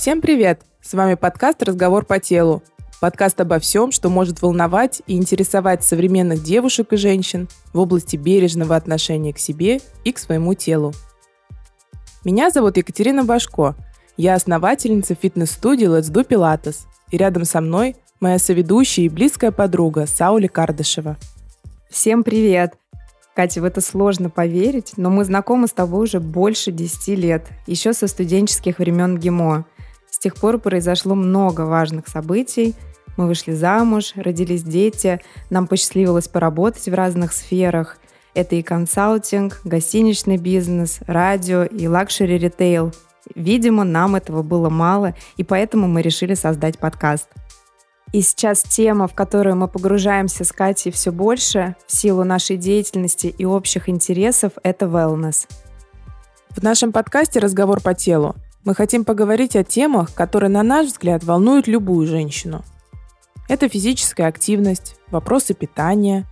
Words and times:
Всем 0.00 0.20
привет! 0.20 0.60
С 0.80 0.94
вами 0.94 1.14
подкаст 1.14 1.60
«Разговор 1.60 2.04
по 2.04 2.20
телу». 2.20 2.62
Подкаст 3.00 3.40
обо 3.40 3.58
всем, 3.58 3.90
что 3.90 4.08
может 4.08 4.42
волновать 4.42 5.02
и 5.08 5.16
интересовать 5.16 5.82
современных 5.82 6.40
девушек 6.40 6.92
и 6.92 6.96
женщин 6.96 7.48
в 7.72 7.80
области 7.80 8.14
бережного 8.14 8.76
отношения 8.76 9.32
к 9.32 9.40
себе 9.40 9.80
и 10.04 10.12
к 10.12 10.20
своему 10.20 10.54
телу. 10.54 10.92
Меня 12.24 12.50
зовут 12.50 12.76
Екатерина 12.76 13.24
Башко. 13.24 13.74
Я 14.16 14.36
основательница 14.36 15.16
фитнес-студии 15.16 15.88
Let's 15.88 16.12
Do 16.12 16.24
Pilates. 16.24 16.86
И 17.10 17.16
рядом 17.16 17.44
со 17.44 17.60
мной 17.60 17.96
моя 18.20 18.38
соведущая 18.38 19.06
и 19.06 19.08
близкая 19.08 19.50
подруга 19.50 20.06
Саули 20.06 20.46
Кардышева. 20.46 21.16
Всем 21.90 22.22
привет! 22.22 22.74
Катя, 23.34 23.60
в 23.60 23.64
это 23.64 23.80
сложно 23.80 24.30
поверить, 24.30 24.92
но 24.96 25.10
мы 25.10 25.24
знакомы 25.24 25.66
с 25.66 25.72
тобой 25.72 26.04
уже 26.04 26.20
больше 26.20 26.70
10 26.70 27.18
лет, 27.18 27.48
еще 27.66 27.92
со 27.92 28.06
студенческих 28.06 28.78
времен 28.78 29.18
ГИМО– 29.18 29.66
с 30.10 30.18
тех 30.18 30.36
пор 30.36 30.58
произошло 30.58 31.14
много 31.14 31.62
важных 31.62 32.08
событий. 32.08 32.74
Мы 33.16 33.26
вышли 33.26 33.52
замуж, 33.52 34.12
родились 34.14 34.62
дети, 34.62 35.20
нам 35.50 35.66
посчастливилось 35.66 36.28
поработать 36.28 36.88
в 36.88 36.94
разных 36.94 37.32
сферах. 37.32 37.98
Это 38.34 38.56
и 38.56 38.62
консалтинг, 38.62 39.60
гостиничный 39.64 40.36
бизнес, 40.36 41.00
радио 41.06 41.64
и 41.64 41.88
luxury 41.88 42.38
ритейл. 42.38 42.92
Видимо, 43.34 43.84
нам 43.84 44.14
этого 44.16 44.42
было 44.42 44.70
мало, 44.70 45.14
и 45.36 45.44
поэтому 45.44 45.88
мы 45.88 46.02
решили 46.02 46.34
создать 46.34 46.78
подкаст. 46.78 47.28
И 48.12 48.22
сейчас 48.22 48.62
тема, 48.62 49.06
в 49.06 49.14
которую 49.14 49.56
мы 49.56 49.68
погружаемся 49.68 50.44
с 50.44 50.52
Катей 50.52 50.90
все 50.90 51.12
больше, 51.12 51.76
в 51.86 51.94
силу 51.94 52.24
нашей 52.24 52.56
деятельности 52.56 53.26
и 53.26 53.44
общих 53.44 53.88
интересов, 53.88 54.52
это 54.62 54.86
wellness. 54.86 55.46
В 56.50 56.62
нашем 56.62 56.92
подкасте 56.92 57.38
«Разговор 57.38 57.80
по 57.80 57.92
телу» 57.92 58.34
мы 58.68 58.74
хотим 58.74 59.06
поговорить 59.06 59.56
о 59.56 59.64
темах, 59.64 60.12
которые, 60.12 60.50
на 60.50 60.62
наш 60.62 60.88
взгляд, 60.88 61.24
волнуют 61.24 61.66
любую 61.66 62.06
женщину. 62.06 62.66
Это 63.48 63.66
физическая 63.66 64.28
активность, 64.28 64.96
вопросы 65.10 65.54
питания, 65.54 66.26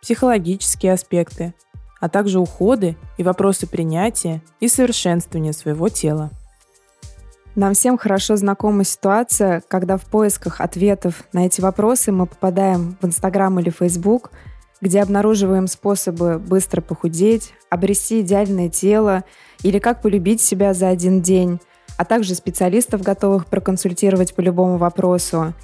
психологические 0.00 0.94
аспекты, 0.94 1.52
а 2.00 2.08
также 2.08 2.40
уходы 2.40 2.96
и 3.18 3.22
вопросы 3.22 3.66
принятия 3.66 4.40
и 4.58 4.68
совершенствования 4.68 5.52
своего 5.52 5.90
тела. 5.90 6.30
Нам 7.56 7.74
всем 7.74 7.98
хорошо 7.98 8.36
знакома 8.36 8.84
ситуация, 8.84 9.62
когда 9.68 9.98
в 9.98 10.06
поисках 10.06 10.62
ответов 10.62 11.24
на 11.34 11.44
эти 11.44 11.60
вопросы 11.60 12.10
мы 12.10 12.24
попадаем 12.24 12.96
в 13.02 13.06
Инстаграм 13.06 13.60
или 13.60 13.68
Фейсбук, 13.68 14.30
где 14.80 15.02
обнаруживаем 15.02 15.66
способы 15.66 16.38
быстро 16.38 16.80
похудеть, 16.80 17.52
обрести 17.68 18.22
идеальное 18.22 18.70
тело 18.70 19.24
или 19.62 19.78
как 19.78 20.00
полюбить 20.00 20.40
себя 20.40 20.72
за 20.72 20.88
один 20.88 21.20
день, 21.20 21.60
а 21.96 22.04
также 22.04 22.34
специалистов, 22.34 23.02
готовых 23.02 23.46
проконсультировать 23.46 24.34
по 24.34 24.40
любому 24.40 24.76
вопросу. 24.76 25.54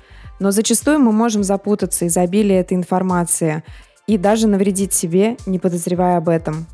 Но 0.40 0.50
зачастую 0.50 1.00
мы 1.00 1.12
можем 1.12 1.42
запутаться 1.42 2.04
из-за 2.04 2.22
обилия 2.22 2.60
этой 2.60 2.74
информации 2.74 3.62
и 4.06 4.16
даже 4.16 4.46
навредить 4.46 4.92
себе, 4.92 5.36
не 5.46 5.58
подозревая 5.58 6.18
об 6.18 6.28
этом. 6.28 6.66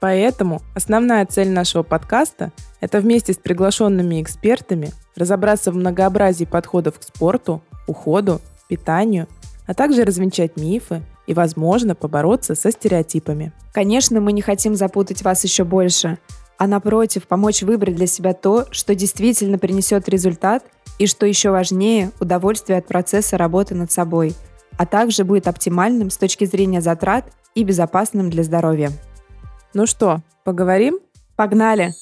Поэтому 0.00 0.62
основная 0.74 1.26
цель 1.26 1.50
нашего 1.50 1.82
подкаста– 1.82 2.52
это 2.80 3.00
вместе 3.00 3.32
с 3.32 3.36
приглашенными 3.36 4.22
экспертами 4.22 4.92
разобраться 5.14 5.72
в 5.72 5.76
многообразии 5.76 6.46
подходов 6.46 6.98
к 6.98 7.02
спорту, 7.02 7.62
уходу, 7.86 8.40
питанию, 8.68 9.28
а 9.66 9.74
также 9.74 10.04
развенчать 10.04 10.56
мифы 10.56 11.02
и, 11.26 11.34
возможно, 11.34 11.94
побороться 11.94 12.54
со 12.54 12.70
стереотипами. 12.70 13.52
Конечно, 13.72 14.20
мы 14.20 14.32
не 14.32 14.40
хотим 14.40 14.74
запутать 14.74 15.22
вас 15.22 15.44
еще 15.44 15.64
больше– 15.64 16.18
а 16.60 16.66
напротив, 16.66 17.26
помочь 17.26 17.62
выбрать 17.62 17.96
для 17.96 18.06
себя 18.06 18.34
то, 18.34 18.66
что 18.70 18.94
действительно 18.94 19.56
принесет 19.56 20.10
результат 20.10 20.62
и, 20.98 21.06
что 21.06 21.24
еще 21.24 21.48
важнее, 21.48 22.10
удовольствие 22.20 22.78
от 22.78 22.86
процесса 22.86 23.38
работы 23.38 23.74
над 23.74 23.90
собой, 23.90 24.34
а 24.76 24.84
также 24.84 25.24
будет 25.24 25.48
оптимальным 25.48 26.10
с 26.10 26.18
точки 26.18 26.44
зрения 26.44 26.82
затрат 26.82 27.24
и 27.54 27.64
безопасным 27.64 28.28
для 28.28 28.42
здоровья. 28.42 28.90
Ну 29.72 29.86
что, 29.86 30.20
поговорим? 30.44 30.98
Погнали! 31.34 31.94